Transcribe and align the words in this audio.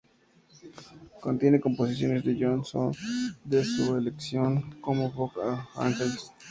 Contiene 1.19 1.59
composiciones 1.61 2.23
de 2.23 2.35
John 2.39 2.65
Zorn 2.65 2.95
de 3.43 3.63
su 3.63 3.87
colección 3.89 4.63
"Book 4.81 5.13
of 5.19 5.37
Angels". 5.75 6.31